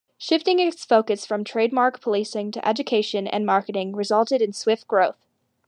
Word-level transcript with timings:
Shifting 0.17 0.57
its 0.57 0.83
focus 0.83 1.27
from 1.27 1.43
trademark 1.43 2.01
policing 2.01 2.49
to 2.53 2.67
education 2.67 3.27
and 3.27 3.45
marketing 3.45 3.95
resulted 3.95 4.41
in 4.41 4.51
swift 4.51 4.87
growth. 4.87 5.27